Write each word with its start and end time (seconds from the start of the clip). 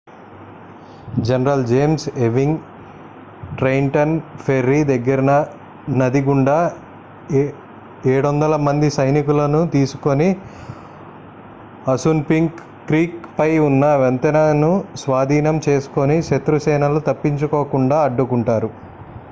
general 1.19 1.65
James 1.65 2.09
Ewing 2.17 2.59
Trenton 3.57 4.13
ferry 4.39 4.83
దగ్గర 4.83 5.21
నది 5.89 6.21
గుండా 6.21 6.55
700మంది 8.07 8.89
సైనికులని 8.89 9.67
తీసుకొని 9.67 10.29
అసున్పింక్ 11.87 12.57
క్రీక్ 12.87 13.39
పై 13.39 13.57
ఉన్న 13.59 13.85
వంతెనను 13.95 14.71
స్వాధీనం 14.95 15.61
చేసుకుని 15.69 16.21
శత్రు 16.21 16.59
సేనలు 16.59 16.99
తప్పించుకోకుండా 16.99 17.99
అడ్డుకుంటారు 18.01 18.71